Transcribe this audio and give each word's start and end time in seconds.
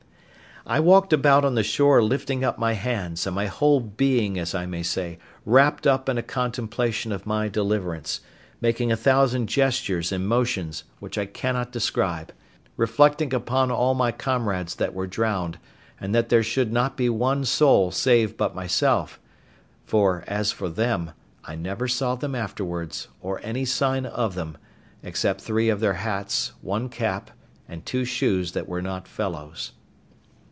I 0.63 0.79
walked 0.79 1.11
about 1.11 1.43
on 1.43 1.55
the 1.55 1.63
shore 1.63 2.03
lifting 2.03 2.43
up 2.43 2.59
my 2.59 2.73
hands, 2.73 3.25
and 3.25 3.33
my 3.33 3.47
whole 3.47 3.79
being, 3.79 4.37
as 4.37 4.53
I 4.53 4.67
may 4.67 4.83
say, 4.83 5.17
wrapped 5.43 5.87
up 5.87 6.07
in 6.07 6.19
a 6.19 6.23
contemplation 6.23 7.11
of 7.11 7.25
my 7.25 7.49
deliverance; 7.49 8.21
making 8.61 8.91
a 8.91 8.95
thousand 8.95 9.47
gestures 9.47 10.11
and 10.11 10.27
motions, 10.27 10.83
which 10.99 11.17
I 11.17 11.25
cannot 11.25 11.71
describe; 11.71 12.31
reflecting 12.77 13.33
upon 13.33 13.71
all 13.71 13.95
my 13.95 14.11
comrades 14.11 14.75
that 14.75 14.93
were 14.93 15.07
drowned, 15.07 15.57
and 15.99 16.13
that 16.13 16.29
there 16.29 16.43
should 16.43 16.71
not 16.71 16.95
be 16.95 17.09
one 17.09 17.43
soul 17.43 17.89
saved 17.89 18.37
but 18.37 18.53
myself; 18.53 19.19
for, 19.83 20.23
as 20.27 20.51
for 20.51 20.69
them, 20.69 21.09
I 21.43 21.55
never 21.55 21.87
saw 21.87 22.13
them 22.13 22.35
afterwards, 22.35 23.07
or 23.19 23.39
any 23.41 23.65
sign 23.65 24.05
of 24.05 24.35
them, 24.35 24.59
except 25.01 25.41
three 25.41 25.69
of 25.69 25.79
their 25.79 25.95
hats, 25.95 26.51
one 26.61 26.87
cap, 26.87 27.31
and 27.67 27.83
two 27.83 28.05
shoes 28.05 28.51
that 28.51 28.69
were 28.69 28.83
not 28.83 29.07
fellows. 29.07 29.71